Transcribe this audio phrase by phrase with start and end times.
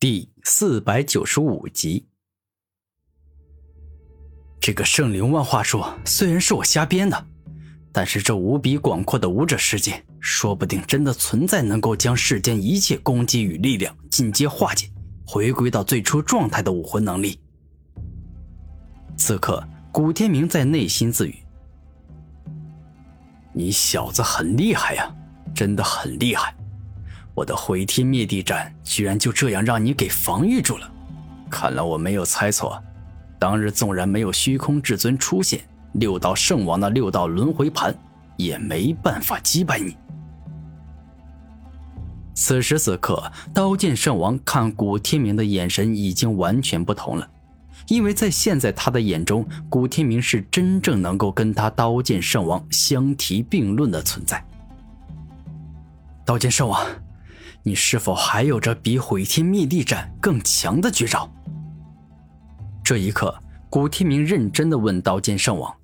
[0.00, 2.06] 第四百九十五集，
[4.60, 7.26] 这个圣灵万化术虽然是我瞎编的，
[7.90, 14.88] 但是这无比广阔的武者世界，说不定真的存在能够将世间一切攻击与力量进阶化解，
[15.26, 17.40] 回归到最初状态的武魂能力。
[19.16, 21.34] 此刻，古天明在内心自语
[23.52, 25.12] ：“你小子很厉害呀，
[25.52, 26.54] 真的很厉害。”
[27.38, 30.90] 我的毁天灭地斩居然就这样让你给防御住了，
[31.48, 32.82] 看来我没有猜错，
[33.38, 35.60] 当日纵然没有虚空至尊出现，
[35.92, 37.94] 六道圣王的六道轮回盘
[38.36, 39.96] 也没办法击败你。
[42.34, 47.30] 此时此刻，刀剑圣王看古天明的眼神已经完全不同了，
[47.86, 54.44] 因为在现在他的眼中，古天明是真正能够跟他刀剑圣王相提并论的存在。
[56.24, 56.84] 刀剑圣王。
[57.62, 61.30] 你是否还有着比毁天灭地斩更强的绝招？
[62.82, 63.34] 这一刻，
[63.68, 65.74] 古天明认真的问刀剑圣王：“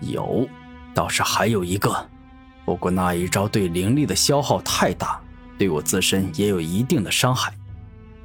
[0.00, 0.48] 有，
[0.94, 1.94] 倒是还有一个，
[2.64, 5.20] 不过那一招对灵力的消耗太大，
[5.58, 7.52] 对我自身也有一定的伤害。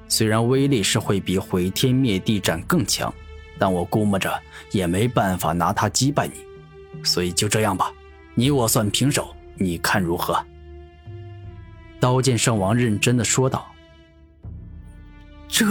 [0.07, 3.13] 虽然威力是会比毁天灭地斩更强，
[3.59, 4.31] 但我估摸着
[4.71, 6.33] 也没办法拿它击败你。
[7.03, 7.91] 所以就这样吧，
[8.35, 10.41] 你我算平手，你看如何？”
[12.05, 13.65] 刀剑圣王认真的说道
[15.49, 15.65] ：“这……”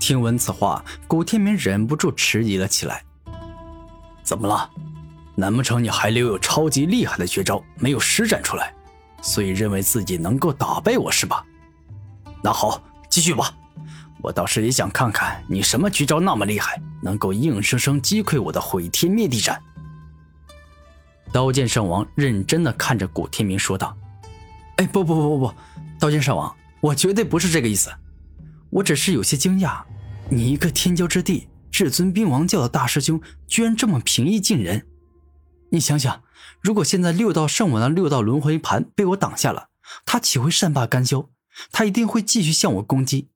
[0.00, 3.04] 听闻此话，古天明忍不住迟疑了起来。
[4.22, 4.70] 怎么了？
[5.34, 8.74] 难不成你还留有超级厉害的绝招没有施展出来，
[9.20, 11.44] 所以认为自己能够打败我是吧？
[12.42, 13.54] 那好，继续吧。
[14.22, 19.62] 我倒是也想看看你什么绝招那么厉害，能够硬生生击溃我的毁天灭地斩。
[21.30, 23.94] 刀剑圣王认真的看着古天明说道。
[24.78, 25.54] 哎，不不不不不，
[25.98, 27.90] 刀剑圣王，我绝对不是这个意思，
[28.70, 29.82] 我只是有些惊讶，
[30.30, 34.86] 你一个天骄之地至尊兵王教的大师兄，居然这么平易近人。
[35.70, 36.22] 你想想，
[36.60, 39.70] 如果现在六道圣王的六道轮回盘被我挡下了，
[40.06, 41.28] 他岂会善罢甘休？
[41.72, 43.30] 他一定会继续向我攻击。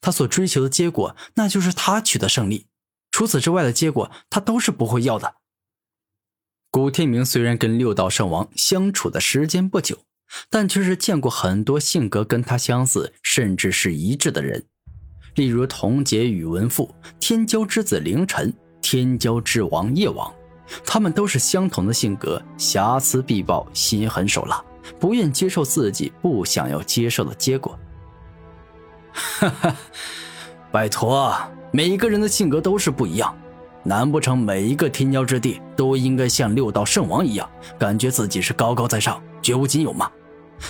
[0.00, 2.66] 他所追求的结果，那就是他取得胜利。
[3.12, 5.36] 除此之外的结果，他都是不会要的。
[6.68, 10.04] 古天明虽然跟六道圣王相处的时间不久。
[10.48, 14.64] 但却是见过很多性格跟他相似，甚至是一致的人，
[15.34, 20.32] 例如童杰宇文赋、天骄之子凌晨、天骄之王夜王，
[20.84, 24.62] 他们都是相同的性格，瑕疵必报，心狠手辣，
[24.98, 27.78] 不愿接受自己不想要接受的结果。
[29.12, 29.76] 哈哈，
[30.70, 31.34] 拜托，
[31.72, 33.36] 每一个人的性格都是不一样，
[33.82, 40.10] 难不成每一个天骄之地都应该像六道圣王一样，感觉自己是高高在上，绝无仅有吗？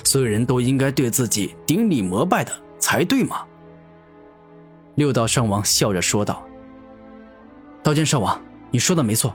[0.05, 3.45] 所有人都应该对自己顶礼膜拜的才对吗？
[4.97, 6.45] 六道圣王笑着说道
[7.83, 8.41] ：“刀剑圣王，
[8.71, 9.35] 你说的没错。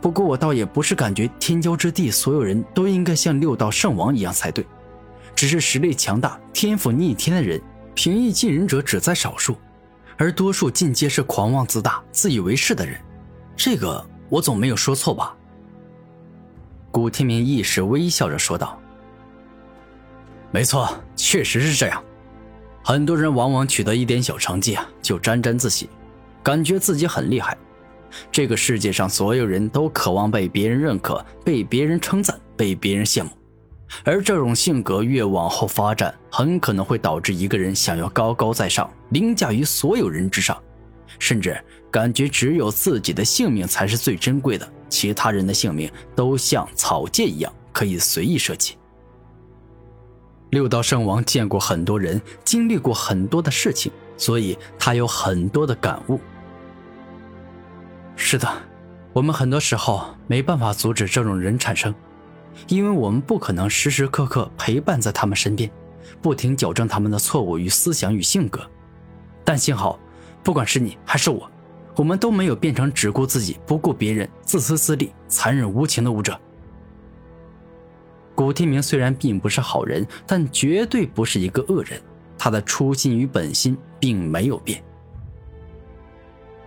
[0.00, 4.66] 不过我倒也不是感觉天骄之地所有人都应该像六道圣王一样才对，
[5.34, 7.60] 只是实力强大、天赋逆天的人，
[7.94, 9.56] 平易近人者只在少数，
[10.16, 13.00] 而多数尽皆是狂妄自大、自以为是的人。
[13.56, 15.34] 这个我总没有说错吧？”
[16.90, 18.78] 古天明一时微笑着说道。
[20.52, 22.02] 没错，确实是这样。
[22.82, 25.88] 很多人往往取得一点小成绩啊，就沾沾自喜，
[26.42, 27.56] 感觉自己很厉害。
[28.32, 33.30] 这个世界上所有人都渴望被别人认可、被别人称赞、被别人羡慕，
[34.02, 40.60] 而这种性格越往后发展，很可能会导致一个人想要高高在上，凌驾于所有人之上，
[41.20, 41.56] 甚至
[41.92, 48.76] 感觉只有自己的性命才是最珍贵的，其他人的性命都像草芥一样可以随意舍弃。
[50.50, 56.20] 六道圣王见过很多人，经历过很多的事情，所以他有很多的感悟。
[58.16, 58.48] 是的，
[59.12, 61.94] 我们很多时候没办法阻止这种人产生，
[62.66, 65.70] 因为我们不可能时时刻刻陪伴在他们身边，
[66.20, 68.60] 不停矫正他们的错误与思想与性格。
[69.44, 70.00] 但幸好，
[70.42, 71.48] 不管是你还是我，
[71.94, 76.36] 我们都没有变成只顾自己不顾别人、自私自利、残忍无情的武者。
[78.40, 82.00] 古天明虽然并不是好人，但绝对不是一个恶人。
[82.38, 84.82] 他的初心与本心并没有变。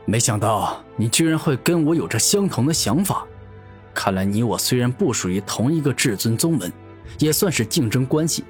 [0.05, 3.25] 没想到你居然会跟我有着相同的想法，
[3.91, 6.71] 看来你我虽然不属于同一个至尊宗门，
[7.17, 8.43] 也算是竞争关系，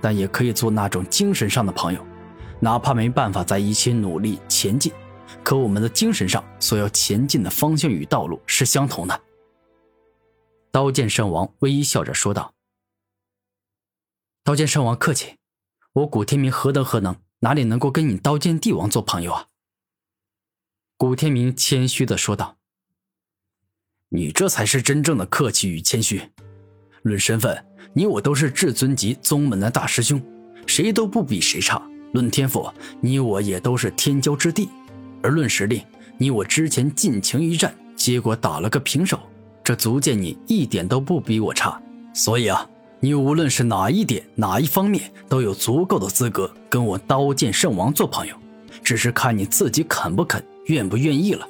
[0.00, 2.00] 但也可以做那种精神上的朋友。
[2.60, 4.90] 哪怕没办法在一起努力前进，
[5.42, 9.20] 可我们的精神上所要前进的方向与道路是相同的。
[10.72, 12.50] 刀剑圣王微笑着说道。
[14.50, 15.36] 刀剑圣王客气，
[15.92, 19.46] 我古天明何德何能，哪里能够跟你刀剑帝王做朋友啊？
[20.96, 22.56] 古天明谦虚的说道
[24.10, 26.20] ：“你这才是真正的客气与谦虚。
[27.02, 30.20] 论身份，你我都是至尊级宗门的大师兄，
[30.66, 31.80] 谁都不比谁差。
[32.12, 32.68] 论天赋，
[33.00, 34.68] 你我也都是天骄之地。
[35.22, 35.86] 而论实力，
[36.18, 39.16] 你我之前尽情一战，结果打了个平手，
[39.62, 41.80] 这足见你一点都不比我差。
[42.12, 42.68] 所以啊，
[43.00, 48.34] 你无论是哪一点、哪一方面，都有足够的资格跟我刀剑圣王做朋友，
[48.84, 51.48] 只是看你自己肯不肯。”愿不愿意了？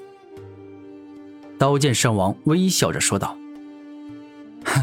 [1.59, 3.37] 刀剑圣王微笑着说道
[4.65, 4.83] ：“哼，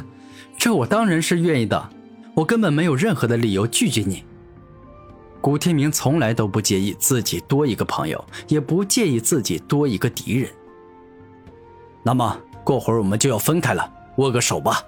[0.58, 1.90] 这我当然是愿意的，
[2.36, 4.24] 我根本没有任何的理由拒绝你。”
[5.42, 10.52] 古天明从来都不介意自己多一个朋友，也不介意自己多一个敌人。
[12.04, 14.84] 那么过会儿我们就要分开了，握个手吧。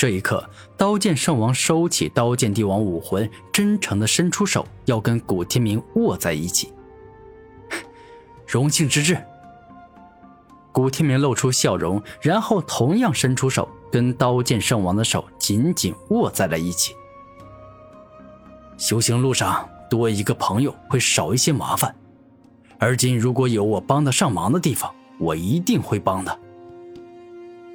[0.00, 0.42] 这一刻，
[0.78, 6.72] 刀剑圣王收起刀剑帝王武魂，真诚的伸出手，要跟古天明握在一起。
[8.48, 9.22] 荣幸之至。
[10.72, 16.94] 古天明露出笑容，然后同样伸出手，跟刀剑圣王的手紧紧握在了一起。
[18.78, 21.94] 修行路上多一个朋友会少一些麻烦，
[22.78, 26.40] 而今如果有我帮得上忙的地方，我一定会帮的。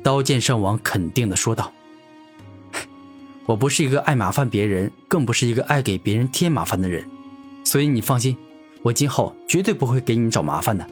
[0.02, 1.72] 刀剑圣王肯定的说道
[3.46, 7.08] ：“我不是一个爱麻烦别人，更不是一个爱给别人添麻烦的人，
[7.64, 8.36] 所以你放心。”
[8.82, 10.86] 我今后绝对不会给你找麻烦的。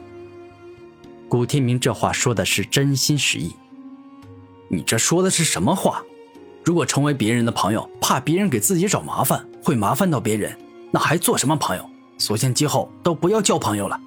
[1.28, 3.52] 古天明这话说的是真心实意。
[4.66, 6.02] 你这说的是什么话？
[6.64, 10.58] 如果成为别人的朋友，怕别人给自己找麻烦，会麻烦到别人，
[10.90, 11.88] 那还做什么朋友？
[12.18, 14.00] 索性今后都不要交朋友了。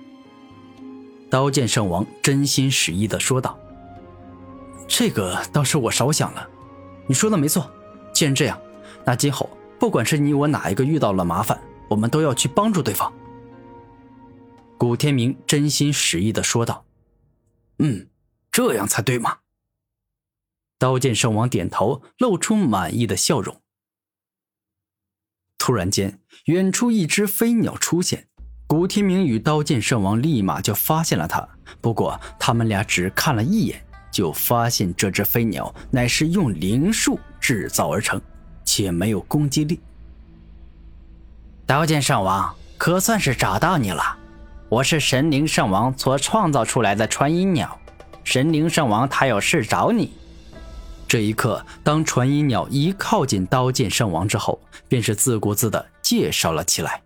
[1.29, 3.57] 刀剑圣王真心实意的说道
[4.85, 6.45] ：“这个倒是我少想了。
[7.05, 7.71] 你说的没错。
[8.17, 8.59] 既然这样，
[9.05, 9.47] 那今后
[9.79, 13.13] 不管是你我哪一个遇到了麻烦，我们都要去帮助对方。”
[14.75, 16.83] 古天明真心实意的说道
[17.77, 18.07] ：“嗯，
[18.51, 19.37] 这样才对嘛。”
[20.79, 23.61] 刀剑圣王点头，露出满意的笑容。
[25.59, 28.27] 突然间，远处一只飞鸟出现，
[28.65, 31.47] 古天明与刀剑圣王立马就发现了它。
[31.81, 38.21] 不过，他们俩只看了一眼，就发现这只飞鸟乃是用灵术制造而成，
[38.65, 39.79] 且没有攻击力。
[41.65, 44.03] 刀剑圣王，可算是找到你了。
[44.67, 47.79] 我是神灵圣王所创造出来的传音鸟，
[48.25, 50.11] 神灵圣王他有事找你。
[51.07, 54.59] 这一刻，当传音鸟一靠近刀剑圣王之后，
[54.89, 57.01] 便是自顾自的介绍了起来。